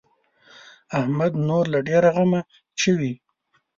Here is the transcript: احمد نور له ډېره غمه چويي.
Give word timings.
احمد 0.99 1.31
نور 1.47 1.65
له 1.73 1.79
ډېره 1.87 2.09
غمه 2.15 2.41
چويي. 2.79 3.13